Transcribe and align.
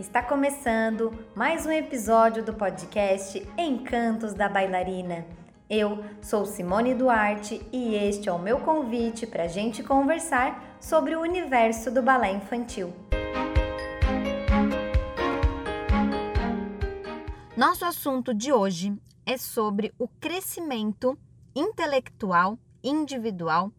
Está 0.00 0.22
começando 0.22 1.12
mais 1.34 1.66
um 1.66 1.70
episódio 1.70 2.42
do 2.42 2.54
podcast 2.54 3.46
Encantos 3.58 4.32
da 4.32 4.48
Bailarina. 4.48 5.26
Eu 5.68 6.02
sou 6.22 6.46
Simone 6.46 6.94
Duarte 6.94 7.60
e 7.70 7.96
este 7.96 8.26
é 8.26 8.32
o 8.32 8.38
meu 8.38 8.60
convite 8.60 9.26
para 9.26 9.44
a 9.44 9.46
gente 9.46 9.82
conversar 9.82 10.78
sobre 10.80 11.14
o 11.14 11.20
universo 11.20 11.90
do 11.90 12.00
balé 12.00 12.32
infantil. 12.32 12.94
Nosso 17.54 17.84
assunto 17.84 18.32
de 18.32 18.50
hoje 18.50 18.96
é 19.26 19.36
sobre 19.36 19.92
o 19.98 20.08
crescimento 20.08 21.18
intelectual 21.54 22.58
individual 22.82 23.70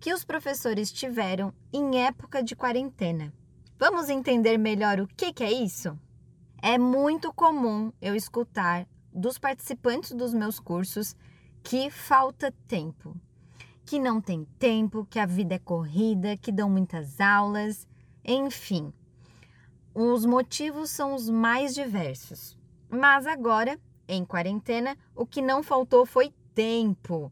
que 0.00 0.14
os 0.14 0.24
professores 0.24 0.90
tiveram 0.90 1.52
em 1.70 2.02
época 2.02 2.42
de 2.42 2.56
quarentena. 2.56 3.30
Vamos 3.78 4.08
entender 4.08 4.56
melhor 4.56 5.00
o 5.00 5.06
que, 5.06 5.34
que 5.34 5.44
é 5.44 5.52
isso? 5.52 5.98
É 6.62 6.78
muito 6.78 7.30
comum 7.30 7.92
eu 8.00 8.14
escutar 8.14 8.88
dos 9.12 9.38
participantes 9.38 10.12
dos 10.12 10.32
meus 10.32 10.58
cursos 10.58 11.14
que 11.62 11.90
falta 11.90 12.50
tempo, 12.66 13.14
que 13.84 13.98
não 13.98 14.18
tem 14.18 14.46
tempo, 14.58 15.06
que 15.10 15.18
a 15.18 15.26
vida 15.26 15.56
é 15.56 15.58
corrida, 15.58 16.38
que 16.38 16.50
dão 16.50 16.70
muitas 16.70 17.20
aulas, 17.20 17.86
enfim. 18.24 18.90
Os 19.94 20.24
motivos 20.24 20.88
são 20.88 21.14
os 21.14 21.28
mais 21.28 21.74
diversos. 21.74 22.56
Mas 22.88 23.26
agora, 23.26 23.78
em 24.08 24.24
quarentena, 24.24 24.96
o 25.14 25.26
que 25.26 25.42
não 25.42 25.62
faltou 25.62 26.06
foi 26.06 26.32
tempo. 26.54 27.30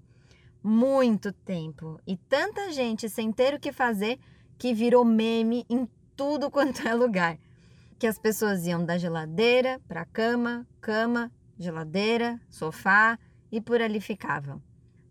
Muito 0.62 1.32
tempo. 1.32 1.98
E 2.06 2.18
tanta 2.18 2.70
gente 2.70 3.08
sem 3.08 3.32
ter 3.32 3.54
o 3.54 3.60
que 3.60 3.72
fazer 3.72 4.18
que 4.58 4.74
virou 4.74 5.06
meme 5.06 5.64
em 5.70 5.88
tudo 6.16 6.50
quanto 6.50 6.86
é 6.86 6.94
lugar. 6.94 7.38
Que 7.98 8.06
as 8.06 8.18
pessoas 8.18 8.66
iam 8.66 8.84
da 8.84 8.98
geladeira 8.98 9.80
para 9.86 10.04
cama, 10.04 10.66
cama, 10.80 11.30
geladeira, 11.58 12.40
sofá 12.50 13.18
e 13.50 13.60
por 13.60 13.80
ali 13.80 14.00
ficavam. 14.00 14.62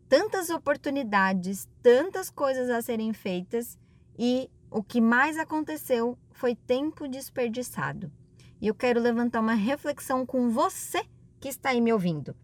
Tantas 0.10 0.50
oportunidades, 0.50 1.68
tantas 1.82 2.30
coisas 2.30 2.70
a 2.70 2.82
serem 2.82 3.14
feitas 3.14 3.78
e 4.18 4.50
o 4.70 4.84
que 4.84 5.00
mais 5.00 5.38
aconteceu 5.38 6.18
foi 6.32 6.56
tempo 6.56 7.08
desperdiçado. 7.08 8.12
E 8.62 8.68
eu 8.68 8.76
quero 8.76 9.00
levantar 9.00 9.40
uma 9.40 9.54
reflexão 9.54 10.26
com 10.26 10.50
você 10.50 11.04
que 11.40 11.50
está 11.50 11.70
aí 11.70 11.82
me 11.82 11.92
ouvindo. 11.92 12.36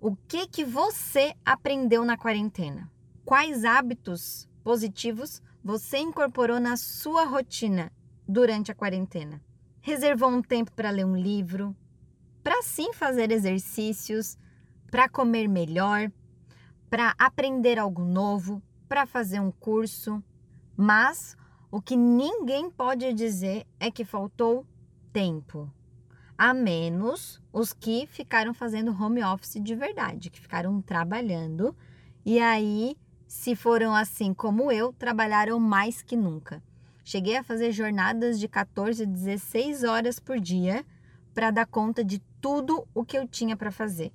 O 0.00 0.16
que 0.16 0.46
que 0.46 0.64
você 0.64 1.34
aprendeu 1.44 2.04
na 2.04 2.16
quarentena? 2.16 2.90
Quais 3.24 3.64
hábitos 3.64 4.48
positivos 4.64 5.40
você 5.62 5.98
incorporou 5.98 6.58
na 6.58 6.76
sua 6.76 7.24
rotina 7.24 7.92
durante 8.26 8.70
a 8.70 8.74
quarentena? 8.74 9.40
Reservou 9.80 10.30
um 10.30 10.42
tempo 10.42 10.72
para 10.72 10.90
ler 10.90 11.04
um 11.04 11.16
livro, 11.16 11.76
para 12.42 12.62
sim 12.62 12.92
fazer 12.92 13.30
exercícios, 13.30 14.38
para 14.90 15.08
comer 15.08 15.48
melhor, 15.48 16.10
para 16.88 17.14
aprender 17.18 17.78
algo 17.78 18.04
novo, 18.04 18.62
para 18.88 19.06
fazer 19.06 19.40
um 19.40 19.50
curso. 19.50 20.22
Mas 20.76 21.36
o 21.70 21.80
que 21.80 21.96
ninguém 21.96 22.70
pode 22.70 23.12
dizer 23.12 23.66
é 23.80 23.90
que 23.90 24.04
faltou 24.04 24.66
tempo. 25.12 25.72
A 26.36 26.52
menos 26.52 27.40
os 27.52 27.72
que 27.72 28.06
ficaram 28.06 28.52
fazendo 28.52 28.90
home 28.90 29.22
office 29.22 29.60
de 29.62 29.74
verdade, 29.74 30.30
que 30.30 30.40
ficaram 30.40 30.80
trabalhando 30.82 31.76
e 32.24 32.38
aí, 32.38 32.96
se 33.26 33.56
foram 33.56 33.92
assim 33.92 34.32
como 34.32 34.70
eu, 34.70 34.92
trabalharam 34.92 35.58
mais 35.58 36.02
que 36.02 36.16
nunca. 36.16 36.62
Cheguei 37.04 37.36
a 37.36 37.42
fazer 37.42 37.72
jornadas 37.72 38.38
de 38.38 38.46
14, 38.46 39.04
16 39.04 39.84
horas 39.84 40.20
por 40.20 40.38
dia 40.38 40.84
para 41.34 41.50
dar 41.50 41.66
conta 41.66 42.04
de 42.04 42.20
tudo 42.40 42.86
o 42.94 43.04
que 43.04 43.18
eu 43.18 43.26
tinha 43.26 43.56
para 43.56 43.72
fazer. 43.72 44.12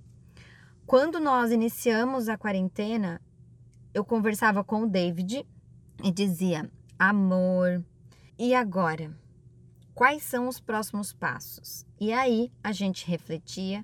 Quando 0.85 1.19
nós 1.19 1.51
iniciamos 1.51 2.29
a 2.29 2.37
quarentena, 2.37 3.21
eu 3.93 4.05
conversava 4.05 4.63
com 4.63 4.83
o 4.83 4.89
David 4.89 5.45
e 6.03 6.11
dizia: 6.11 6.69
amor, 6.97 7.83
e 8.39 8.53
agora? 8.53 9.11
Quais 9.93 10.23
são 10.23 10.47
os 10.47 10.59
próximos 10.59 11.11
passos? 11.11 11.85
E 11.99 12.13
aí 12.13 12.51
a 12.63 12.71
gente 12.71 13.07
refletia, 13.07 13.83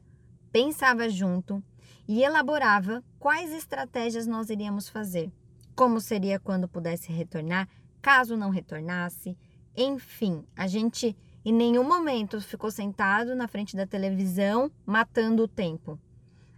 pensava 0.52 1.10
junto 1.10 1.64
e 2.08 2.24
elaborava 2.24 3.04
quais 3.18 3.52
estratégias 3.52 4.28
nós 4.28 4.50
iríamos 4.50 4.88
fazer. 4.88 5.32
Como 5.76 6.00
seria 6.00 6.40
quando 6.40 6.68
pudesse 6.68 7.12
retornar, 7.12 7.68
caso 8.04 8.36
não 8.36 8.50
retornasse. 8.50 9.36
Enfim, 9.76 10.46
a 10.56 10.68
gente 10.68 11.16
em 11.46 11.54
nenhum 11.54 11.84
momento 11.84 12.40
ficou 12.42 12.70
sentado 12.70 13.34
na 13.34 13.48
frente 13.48 13.76
da 13.76 13.88
televisão 13.88 14.70
matando 14.86 15.44
o 15.44 15.48
tempo. 15.48 15.98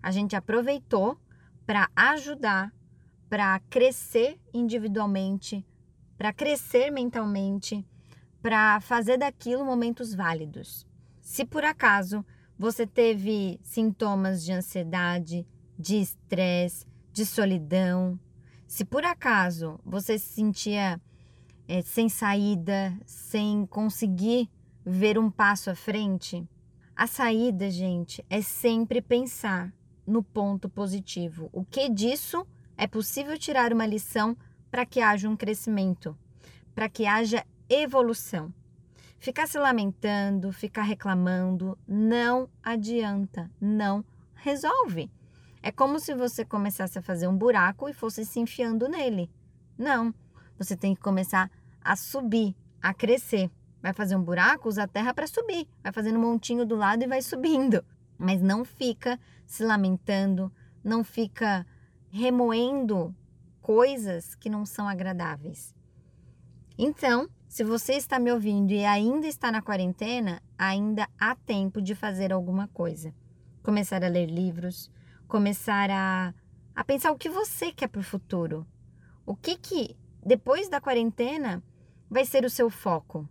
A 0.02 0.12
gente 0.12 0.36
aproveitou 0.36 1.18
para 1.66 1.90
ajudar, 1.96 2.74
para 3.30 3.60
crescer 3.70 4.40
individualmente, 4.54 5.66
para 6.18 6.34
crescer 6.34 6.92
mentalmente, 6.92 7.86
para 8.42 8.80
fazer 8.82 9.18
daquilo 9.18 9.64
momentos 9.64 10.14
válidos. 10.14 10.86
Se 11.22 11.46
por 11.46 11.64
acaso 11.64 12.26
você 12.58 12.88
teve 12.88 13.60
sintomas 13.64 14.44
de 14.44 14.52
ansiedade, 14.52 15.48
de 15.78 15.98
estresse, 15.98 16.88
de 17.12 17.26
solidão, 17.26 18.20
se 18.68 18.84
por 18.84 19.04
acaso 19.04 19.80
você 19.84 20.18
se 20.18 20.34
sentia 20.34 21.02
é, 21.68 21.82
sem 21.82 22.10
saída, 22.10 22.98
sem 23.06 23.66
conseguir 23.66 24.50
ver 24.86 25.18
um 25.18 25.32
passo 25.32 25.70
à 25.70 25.76
frente, 25.76 26.48
a 26.96 27.08
saída, 27.08 27.70
gente, 27.70 28.24
é 28.30 28.42
sempre 28.42 29.02
pensar 29.02 29.74
no 30.08 30.24
ponto 30.24 30.70
positivo. 30.70 31.50
O 31.52 31.66
que 31.66 31.90
disso 31.90 32.46
é 32.78 32.88
possível 32.88 33.38
tirar 33.38 33.74
uma 33.74 33.86
lição 33.86 34.38
para 34.72 34.86
que 34.86 35.02
haja 35.02 35.28
um 35.28 35.36
crescimento, 35.36 36.18
para 36.74 36.88
que 36.88 37.06
haja 37.06 37.46
evolução. 37.70 38.54
Ficar 39.18 39.48
se 39.48 39.58
lamentando, 39.58 40.54
ficar 40.54 40.84
reclamando, 40.84 41.78
não 41.88 42.48
adianta, 42.62 43.50
não 43.60 44.06
resolve. 44.36 45.10
É 45.64 45.72
como 45.72 46.00
se 46.00 46.14
você 46.14 46.46
começasse 46.46 47.00
a 47.00 47.02
fazer 47.02 47.28
um 47.28 47.36
buraco 47.36 47.90
e 47.90 47.94
fosse 47.94 48.24
se 48.24 48.40
enfiando 48.40 48.88
nele. 48.88 49.32
Não, 49.78 50.14
você 50.58 50.76
tem 50.76 50.96
que 50.96 51.02
começar 51.02 51.50
a 51.82 51.96
subir, 51.96 52.56
a 52.82 52.94
crescer. 52.94 53.50
Vai 53.82 53.94
fazer 53.94 54.16
um 54.16 54.24
buraco, 54.24 54.68
usa 54.68 54.84
a 54.84 54.88
terra 54.88 55.14
para 55.14 55.28
subir. 55.28 55.68
Vai 55.84 55.92
fazendo 55.92 56.18
um 56.18 56.22
montinho 56.22 56.66
do 56.66 56.76
lado 56.76 57.04
e 57.04 57.08
vai 57.08 57.22
subindo. 57.22 57.84
Mas 58.18 58.42
não 58.42 58.66
fica 58.66 59.20
se 59.46 59.64
lamentando, 59.64 60.52
não 60.84 61.04
fica 61.04 61.66
remoendo 62.12 63.14
coisas 63.62 64.36
que 64.36 64.50
não 64.50 64.66
são 64.66 64.88
agradáveis. 64.88 65.76
Então, 66.78 67.30
se 67.48 67.64
você 67.64 67.94
está 67.94 68.20
me 68.20 68.32
ouvindo 68.32 68.72
e 68.72 68.84
ainda 68.84 69.28
está 69.28 69.52
na 69.52 69.62
quarentena, 69.62 70.42
ainda 70.58 71.08
há 71.20 71.36
tempo 71.36 71.82
de 71.82 71.96
fazer 71.96 72.34
alguma 72.34 72.68
coisa. 72.68 73.14
Começar 73.64 74.04
a 74.04 74.08
ler 74.08 74.28
livros, 74.28 74.92
começar 75.28 75.90
a, 75.90 76.34
a 76.76 76.84
pensar 76.84 77.12
o 77.12 77.18
que 77.18 77.30
você 77.30 77.72
quer 77.72 77.88
para 77.88 78.02
o 78.02 78.04
futuro. 78.04 78.68
O 79.26 79.36
que 79.36 79.58
que 79.58 79.96
depois 80.26 80.68
da 80.68 80.82
quarentena 80.82 81.64
vai 82.10 82.26
ser 82.26 82.44
o 82.44 82.50
seu 82.50 82.70
foco? 82.70 83.30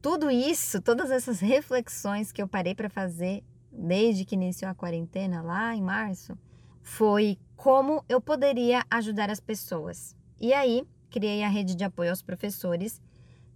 Tudo 0.00 0.30
isso, 0.30 0.80
todas 0.80 1.10
essas 1.10 1.40
reflexões 1.40 2.32
que 2.32 2.42
eu 2.42 2.48
parei 2.48 2.74
para 2.74 2.88
fazer 2.88 3.44
desde 3.70 4.24
que 4.24 4.34
iniciou 4.34 4.70
a 4.70 4.74
quarentena 4.74 5.42
lá 5.42 5.74
em 5.74 5.82
março, 5.82 6.36
foi 6.82 7.38
como 7.56 8.04
eu 8.08 8.20
poderia 8.20 8.84
ajudar 8.90 9.30
as 9.30 9.40
pessoas. 9.40 10.16
E 10.40 10.52
aí, 10.52 10.84
criei 11.10 11.42
a 11.44 11.48
rede 11.48 11.74
de 11.74 11.84
apoio 11.84 12.10
aos 12.10 12.22
professores, 12.22 13.00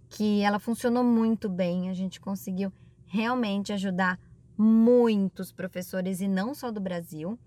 que 0.09 0.41
ela 0.41 0.59
funcionou 0.59 1.03
muito 1.03 1.49
bem, 1.49 1.89
a 1.89 1.93
gente 1.93 2.21
conseguiu 2.21 2.71
realmente 3.05 3.73
ajudar 3.73 4.19
muitos 4.57 5.51
professores 5.51 6.21
e 6.21 6.27
não 6.27 6.55
só 6.55 6.71
do 6.71 6.79
Brasil. 6.79 7.37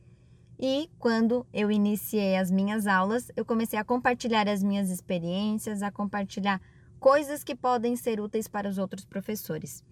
E 0.62 0.90
quando 0.98 1.46
eu 1.54 1.70
iniciei 1.70 2.36
as 2.36 2.50
minhas 2.50 2.86
aulas, 2.86 3.32
eu 3.34 3.46
comecei 3.46 3.78
a 3.78 3.84
compartilhar 3.84 4.46
as 4.46 4.62
minhas 4.62 4.90
experiências, 4.90 5.82
a 5.82 5.90
compartilhar 5.90 6.60
coisas 6.98 7.42
que 7.42 7.54
podem 7.54 7.96
ser 7.96 8.20
úteis 8.20 8.46
para 8.46 8.68
os 8.68 8.76
outros 8.76 9.06
professores. 9.06 9.82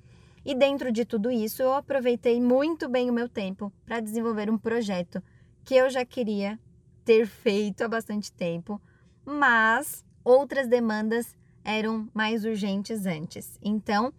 E 0.45 0.55
dentro 0.55 0.93
de 0.93 1.07
tudo 1.07 1.31
isso, 1.31 1.63
eu 1.63 1.73
aproveitei 1.73 2.39
muito 2.39 2.87
bem 2.87 3.09
o 3.09 3.15
meu 3.15 3.31
tempo 3.31 3.73
para 3.87 3.99
desenvolver 3.99 4.51
um 4.51 4.59
projeto 4.59 5.23
que 5.65 5.75
eu 5.75 5.89
já 5.89 6.05
queria 6.05 6.61
ter 7.03 7.27
feito 7.27 7.83
há 7.83 7.89
bastante 7.89 8.31
tempo, 8.31 8.79
mas 9.25 10.05
outras 10.23 10.69
demandas 10.69 11.35
eram 11.65 12.11
mais 12.13 12.45
urgentes 12.45 13.07
antes. 13.07 13.59
Então, 13.63 14.13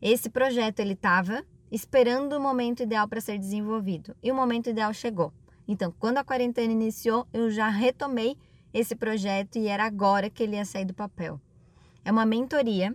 esse 0.00 0.30
projeto 0.30 0.80
ele 0.80 0.94
estava 0.94 1.44
esperando 1.70 2.32
o 2.32 2.40
momento 2.40 2.82
ideal 2.82 3.06
para 3.06 3.20
ser 3.20 3.38
desenvolvido 3.38 4.16
e 4.22 4.32
o 4.32 4.34
momento 4.34 4.70
ideal 4.70 4.94
chegou. 4.94 5.30
Então, 5.70 5.94
quando 6.00 6.18
a 6.18 6.24
quarentena 6.24 6.72
iniciou, 6.72 7.28
eu 7.32 7.48
já 7.48 7.68
retomei 7.68 8.36
esse 8.74 8.96
projeto 8.96 9.56
e 9.56 9.68
era 9.68 9.84
agora 9.84 10.28
que 10.28 10.42
ele 10.42 10.56
ia 10.56 10.64
sair 10.64 10.84
do 10.84 10.92
papel. 10.92 11.40
É 12.04 12.10
uma 12.10 12.26
mentoria 12.26 12.92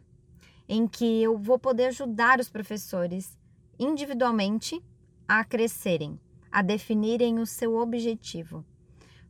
em 0.68 0.86
que 0.86 1.24
eu 1.24 1.38
vou 1.38 1.58
poder 1.58 1.86
ajudar 1.86 2.38
os 2.38 2.50
professores 2.50 3.40
individualmente 3.80 4.84
a 5.26 5.42
crescerem, 5.46 6.20
a 6.52 6.62
definirem 6.62 7.40
o 7.40 7.46
seu 7.46 7.78
objetivo. 7.78 8.66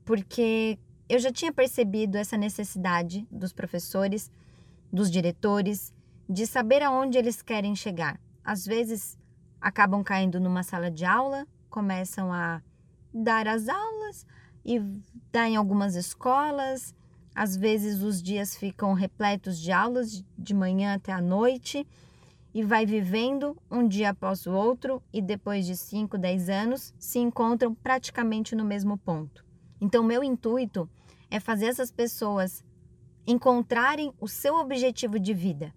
Porque 0.03 0.79
eu 1.07 1.19
já 1.19 1.31
tinha 1.31 1.53
percebido 1.53 2.17
essa 2.17 2.35
necessidade 2.35 3.27
dos 3.29 3.53
professores, 3.53 4.31
dos 4.91 5.11
diretores, 5.11 5.93
de 6.27 6.47
saber 6.47 6.81
aonde 6.81 7.19
eles 7.19 7.43
querem 7.43 7.75
chegar. 7.75 8.19
Às 8.43 8.65
vezes 8.65 9.19
acabam 9.61 10.03
caindo 10.03 10.39
numa 10.39 10.63
sala 10.63 10.89
de 10.89 11.05
aula, 11.05 11.45
começam 11.69 12.33
a 12.33 12.59
dar 13.15 13.47
as 13.47 13.69
aulas 13.69 14.25
e 14.65 14.79
dar 15.31 15.47
em 15.47 15.55
algumas 15.55 15.95
escolas. 15.95 16.93
Às 17.33 17.55
vezes 17.55 18.01
os 18.01 18.21
dias 18.21 18.55
ficam 18.55 18.93
repletos 18.93 19.59
de 19.59 19.71
aulas 19.71 20.23
de 20.37 20.53
manhã 20.53 20.95
até 20.95 21.11
a 21.11 21.21
noite 21.21 21.87
e 22.53 22.63
vai 22.63 22.85
vivendo 22.85 23.57
um 23.69 23.87
dia 23.87 24.11
após 24.11 24.45
o 24.45 24.53
outro 24.53 25.01
e 25.11 25.21
depois 25.21 25.65
de 25.65 25.75
5, 25.75 26.17
10 26.17 26.49
anos 26.49 26.93
se 26.97 27.19
encontram 27.19 27.73
praticamente 27.75 28.55
no 28.55 28.63
mesmo 28.63 28.97
ponto. 28.97 29.45
Então, 29.81 30.03
meu 30.03 30.23
intuito 30.23 30.89
é 31.29 31.39
fazer 31.39 31.65
essas 31.65 31.91
pessoas 31.91 32.63
encontrarem 33.27 34.13
o 34.19 34.27
seu 34.27 34.55
objetivo 34.55 35.19
de 35.19 35.33
vida, 35.33 35.73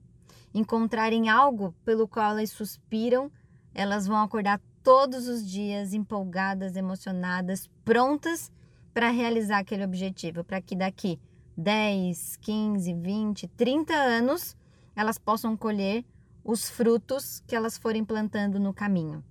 encontrarem 0.54 1.28
algo 1.28 1.74
pelo 1.84 2.06
qual 2.06 2.30
elas 2.30 2.50
suspiram, 2.50 3.30
elas 3.74 4.06
vão 4.06 4.22
acordar 4.22 4.60
todos 4.88 5.28
os 5.28 5.46
dias 5.46 5.92
empolgadas, 5.92 6.74
emocionadas, 6.74 7.68
prontas 7.84 8.50
para 8.94 9.10
realizar 9.10 9.58
aquele 9.58 9.84
objetivo, 9.84 10.42
para 10.42 10.62
que 10.62 10.74
daqui 10.74 11.20
10, 11.58 12.36
15, 12.36 12.94
20, 12.94 13.48
30 13.48 13.92
anos 13.92 14.56
elas 14.96 15.18
possam 15.18 15.54
colher 15.54 16.06
os 16.42 16.70
frutos 16.70 17.42
que 17.46 17.54
elas 17.54 17.76
forem 17.76 18.02
plantando 18.02 18.58
no 18.58 18.72
caminho 18.72 19.22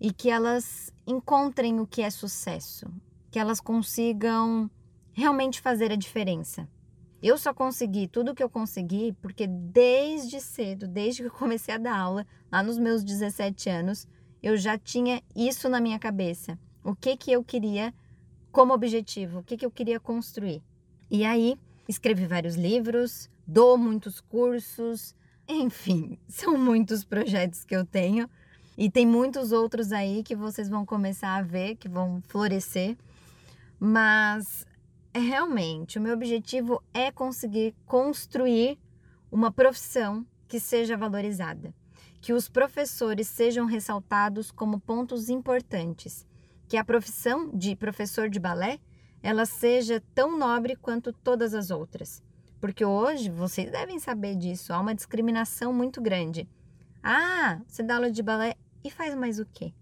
e 0.00 0.10
que 0.10 0.30
elas 0.30 0.90
encontrem 1.06 1.78
o 1.78 1.86
que 1.86 2.00
é 2.00 2.08
sucesso, 2.08 2.86
que 3.30 3.38
elas 3.38 3.60
consigam 3.60 4.70
realmente 5.12 5.60
fazer 5.60 5.92
a 5.92 5.96
diferença. 5.96 6.66
Eu 7.22 7.36
só 7.36 7.52
consegui 7.52 8.08
tudo 8.08 8.30
o 8.30 8.34
que 8.34 8.42
eu 8.42 8.48
consegui 8.48 9.14
porque 9.20 9.46
desde 9.46 10.40
cedo, 10.40 10.88
desde 10.88 11.20
que 11.20 11.28
eu 11.28 11.32
comecei 11.32 11.74
a 11.74 11.78
dar 11.78 11.98
aula, 11.98 12.26
lá 12.50 12.62
nos 12.62 12.78
meus 12.78 13.04
17 13.04 13.68
anos, 13.68 14.08
eu 14.46 14.56
já 14.56 14.78
tinha 14.78 15.20
isso 15.34 15.68
na 15.68 15.80
minha 15.80 15.98
cabeça. 15.98 16.56
O 16.84 16.94
que 16.94 17.16
que 17.16 17.32
eu 17.32 17.42
queria 17.42 17.92
como 18.52 18.72
objetivo, 18.72 19.40
o 19.40 19.42
que 19.42 19.56
que 19.56 19.66
eu 19.66 19.70
queria 19.72 19.98
construir. 19.98 20.62
E 21.10 21.24
aí, 21.24 21.58
escrevi 21.88 22.26
vários 22.26 22.54
livros, 22.54 23.28
dou 23.44 23.76
muitos 23.76 24.20
cursos, 24.20 25.16
enfim, 25.48 26.16
são 26.28 26.56
muitos 26.56 27.04
projetos 27.04 27.64
que 27.64 27.74
eu 27.74 27.84
tenho 27.84 28.30
e 28.78 28.88
tem 28.88 29.04
muitos 29.04 29.50
outros 29.50 29.90
aí 29.90 30.22
que 30.22 30.36
vocês 30.36 30.68
vão 30.68 30.86
começar 30.86 31.34
a 31.34 31.42
ver, 31.42 31.74
que 31.74 31.88
vão 31.88 32.22
florescer. 32.28 32.96
Mas 33.80 34.64
realmente, 35.12 35.98
o 35.98 36.00
meu 36.00 36.14
objetivo 36.14 36.80
é 36.94 37.10
conseguir 37.10 37.74
construir 37.84 38.78
uma 39.28 39.50
profissão 39.50 40.24
que 40.46 40.60
seja 40.60 40.96
valorizada, 40.96 41.74
que 42.26 42.32
os 42.32 42.48
professores 42.48 43.28
sejam 43.28 43.66
ressaltados 43.66 44.50
como 44.50 44.80
pontos 44.80 45.28
importantes, 45.28 46.26
que 46.66 46.76
a 46.76 46.84
profissão 46.84 47.56
de 47.56 47.76
professor 47.76 48.28
de 48.28 48.40
balé 48.40 48.80
ela 49.22 49.46
seja 49.46 50.02
tão 50.12 50.36
nobre 50.36 50.74
quanto 50.74 51.12
todas 51.12 51.54
as 51.54 51.70
outras. 51.70 52.20
Porque 52.60 52.84
hoje, 52.84 53.30
vocês 53.30 53.70
devem 53.70 54.00
saber 54.00 54.34
disso, 54.34 54.72
há 54.72 54.80
uma 54.80 54.92
discriminação 54.92 55.72
muito 55.72 56.02
grande. 56.02 56.48
Ah, 57.00 57.60
você 57.64 57.80
dá 57.80 57.94
aula 57.94 58.10
de 58.10 58.24
balé 58.24 58.56
e 58.82 58.90
faz 58.90 59.14
mais 59.14 59.38
o 59.38 59.46
quê? 59.46 59.72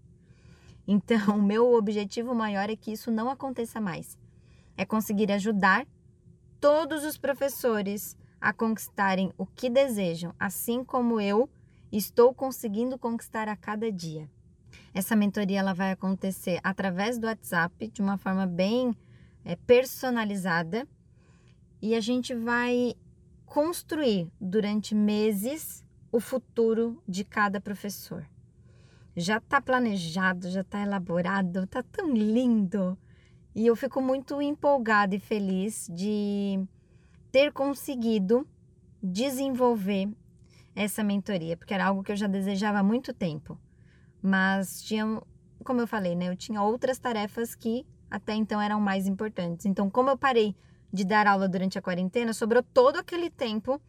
Então, 0.87 1.17
o 1.39 1.41
meu 1.41 1.73
objetivo 1.73 2.35
maior 2.35 2.69
é 2.69 2.75
que 2.75 2.91
isso 2.91 3.09
não 3.09 3.27
aconteça 3.27 3.81
mais 3.81 4.19
é 4.77 4.85
conseguir 4.85 5.31
ajudar 5.31 5.87
todos 6.61 7.05
os 7.05 7.17
professores 7.17 8.15
a 8.39 8.53
conquistarem 8.53 9.33
o 9.35 9.47
que 9.47 9.67
desejam, 9.67 10.31
assim 10.39 10.83
como 10.83 11.19
eu 11.19 11.49
estou 11.97 12.33
conseguindo 12.33 12.97
conquistar 12.97 13.47
a 13.47 13.55
cada 13.55 13.91
dia. 13.91 14.29
Essa 14.93 15.15
mentoria 15.15 15.59
ela 15.59 15.73
vai 15.73 15.91
acontecer 15.91 16.59
através 16.63 17.17
do 17.17 17.27
WhatsApp 17.27 17.89
de 17.89 18.01
uma 18.01 18.17
forma 18.17 18.45
bem 18.45 18.95
é, 19.43 19.55
personalizada 19.55 20.87
e 21.81 21.95
a 21.95 22.01
gente 22.01 22.33
vai 22.33 22.95
construir 23.45 24.29
durante 24.39 24.95
meses 24.95 25.85
o 26.11 26.19
futuro 26.19 27.01
de 27.07 27.23
cada 27.23 27.61
professor. 27.61 28.27
Já 29.15 29.37
está 29.37 29.61
planejado, 29.61 30.49
já 30.49 30.61
está 30.61 30.81
elaborado, 30.81 31.63
está 31.63 31.81
tão 31.81 32.11
lindo. 32.13 32.97
E 33.53 33.67
eu 33.67 33.75
fico 33.75 34.01
muito 34.01 34.41
empolgada 34.41 35.15
e 35.15 35.19
feliz 35.19 35.89
de 35.93 36.59
ter 37.31 37.53
conseguido 37.53 38.45
desenvolver 39.01 40.09
essa 40.75 41.03
mentoria, 41.03 41.55
porque 41.55 41.73
era 41.73 41.85
algo 41.85 42.03
que 42.03 42.11
eu 42.11 42.15
já 42.15 42.27
desejava 42.27 42.79
há 42.79 42.83
muito 42.83 43.13
tempo. 43.13 43.57
Mas 44.21 44.81
tinha, 44.83 45.21
como 45.63 45.81
eu 45.81 45.87
falei, 45.87 46.15
né, 46.15 46.29
eu 46.29 46.35
tinha 46.35 46.61
outras 46.61 46.99
tarefas 46.99 47.55
que 47.55 47.85
até 48.09 48.33
então 48.33 48.61
eram 48.61 48.79
mais 48.79 49.07
importantes. 49.07 49.65
Então, 49.65 49.89
como 49.89 50.09
eu 50.09 50.17
parei 50.17 50.55
de 50.91 51.03
dar 51.03 51.27
aula 51.27 51.47
durante 51.47 51.77
a 51.77 51.81
quarentena, 51.81 52.33
sobrou 52.33 52.61
todo 52.61 52.97
aquele 52.97 53.29
tempo 53.29 53.81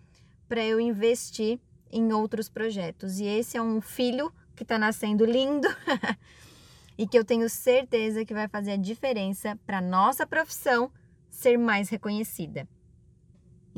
para 0.48 0.64
eu 0.64 0.80
investir 0.80 1.60
em 1.90 2.12
outros 2.12 2.48
projetos. 2.48 3.18
E 3.18 3.24
esse 3.24 3.56
é 3.56 3.62
um 3.62 3.80
filho 3.80 4.32
que 4.54 4.62
está 4.62 4.78
nascendo 4.78 5.24
lindo. 5.24 5.68
e 6.98 7.06
que 7.06 7.18
eu 7.18 7.24
tenho 7.24 7.48
certeza 7.48 8.24
que 8.24 8.32
vai 8.32 8.48
fazer 8.48 8.72
a 8.72 8.76
diferença 8.76 9.58
para 9.66 9.80
nossa 9.80 10.26
profissão 10.26 10.90
ser 11.28 11.58
mais 11.58 11.88
reconhecida. 11.88 12.66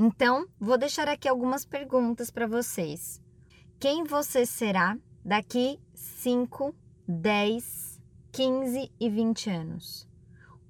Então, 0.00 0.46
vou 0.60 0.78
deixar 0.78 1.08
aqui 1.08 1.28
algumas 1.28 1.64
perguntas 1.64 2.30
para 2.30 2.46
vocês. 2.46 3.20
Quem 3.80 4.04
você 4.04 4.46
será 4.46 4.96
daqui 5.24 5.80
5, 5.92 6.72
10, 7.08 8.00
15 8.30 8.92
e 9.00 9.10
20 9.10 9.50
anos? 9.50 10.08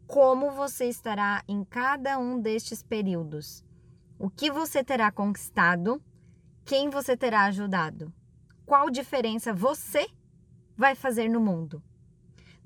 Como 0.07 0.51
você 0.53 0.87
estará 0.87 1.45
em 1.47 1.63
cada 1.63 2.19
um 2.19 2.41
destes 2.41 2.83
períodos? 2.83 3.63
O 4.19 4.31
que 4.31 4.51
você 4.51 4.83
terá 4.83 5.13
conquistado? 5.13 6.03
Quem 6.65 6.89
você 6.89 7.15
terá 7.15 7.45
ajudado? 7.45 8.11
Qual 8.65 8.89
diferença 8.89 9.53
você 9.53 10.09
vai 10.75 10.95
fazer 10.95 11.29
no 11.29 11.41
mundo? 11.41 11.83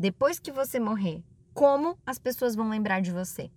depois 0.02 0.40
que 0.40 0.50
você 0.50 0.81
morrer, 0.81 1.23
como 1.54 1.97
as 2.04 2.19
pessoas 2.19 2.57
vão 2.57 2.69
lembrar 2.69 3.00
de 3.00 3.12
você? 3.12 3.52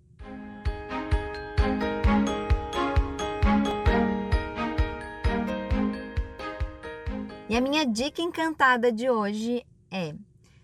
E 7.48 7.56
a 7.56 7.60
minha 7.60 7.86
dica 7.86 8.20
encantada 8.20 8.90
de 8.90 9.08
hoje 9.08 9.64
é: 9.88 10.16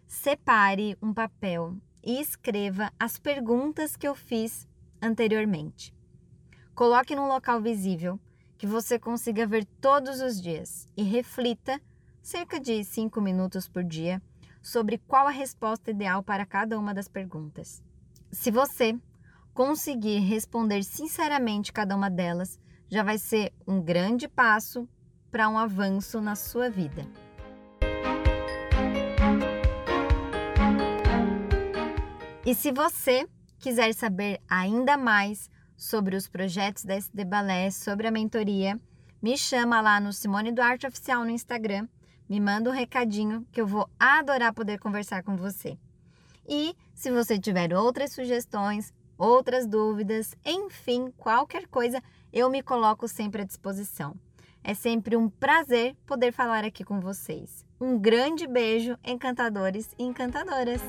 separe 0.04 0.98
um 1.00 1.14
papel 1.14 1.76
e 2.02 2.20
escreva 2.20 2.90
as 2.98 3.20
perguntas 3.20 3.94
que 3.94 4.06
eu 4.06 4.16
fiz 4.16 4.66
anteriormente. 5.00 5.94
Coloque 6.74 7.14
num 7.14 7.28
local 7.28 7.60
visível 7.60 8.18
que 8.58 8.66
você 8.66 8.98
consiga 8.98 9.46
ver 9.46 9.64
todos 9.80 10.20
os 10.20 10.42
dias 10.42 10.88
e 10.96 11.04
reflita 11.04 11.80
cerca 12.20 12.58
de 12.58 12.82
5 12.82 13.20
minutos 13.20 13.68
por 13.68 13.84
dia 13.84 14.20
sobre 14.60 14.98
qual 14.98 15.28
a 15.28 15.30
resposta 15.30 15.92
ideal 15.92 16.20
para 16.20 16.44
cada 16.44 16.76
uma 16.76 16.92
das 16.92 17.06
perguntas. 17.06 17.80
Se 18.32 18.50
você 18.50 18.98
conseguir 19.54 20.18
responder 20.18 20.82
sinceramente 20.82 21.72
cada 21.72 21.94
uma 21.94 22.10
delas, 22.10 22.58
já 22.88 23.04
vai 23.04 23.18
ser 23.18 23.52
um 23.68 23.80
grande 23.80 24.26
passo 24.26 24.88
para 25.32 25.48
um 25.48 25.58
avanço 25.58 26.20
na 26.20 26.36
sua 26.36 26.70
vida. 26.70 27.04
E 32.46 32.54
se 32.54 32.70
você 32.70 33.26
quiser 33.58 33.92
saber 33.94 34.40
ainda 34.48 34.96
mais 34.96 35.50
sobre 35.76 36.14
os 36.14 36.28
projetos 36.28 36.84
da 36.84 36.94
SD 36.94 37.24
Balé, 37.24 37.72
sobre 37.72 38.06
a 38.06 38.12
mentoria, 38.12 38.78
me 39.20 39.36
chama 39.36 39.80
lá 39.80 39.98
no 39.98 40.12
Simone 40.12 40.52
Duarte 40.52 40.86
Oficial 40.86 41.24
no 41.24 41.30
Instagram 41.30 41.88
me 42.32 42.40
manda 42.40 42.70
um 42.70 42.72
recadinho 42.72 43.46
que 43.52 43.60
eu 43.60 43.66
vou 43.66 43.86
adorar 43.98 44.54
poder 44.54 44.78
conversar 44.78 45.22
com 45.22 45.36
você. 45.36 45.76
E 46.48 46.74
se 46.94 47.10
você 47.10 47.38
tiver 47.38 47.74
outras 47.74 48.12
sugestões, 48.12 48.90
outras 49.18 49.66
dúvidas, 49.66 50.34
enfim, 50.42 51.12
qualquer 51.18 51.66
coisa, 51.68 52.02
eu 52.32 52.48
me 52.48 52.62
coloco 52.62 53.06
sempre 53.06 53.42
à 53.42 53.44
disposição. 53.44 54.16
É 54.64 54.74
sempre 54.74 55.16
um 55.16 55.28
prazer 55.28 55.96
poder 56.06 56.32
falar 56.32 56.64
aqui 56.64 56.84
com 56.84 57.00
vocês. 57.00 57.64
Um 57.80 57.98
grande 57.98 58.46
beijo, 58.46 58.96
encantadores 59.04 59.94
e 59.98 60.04
encantadoras! 60.04 60.80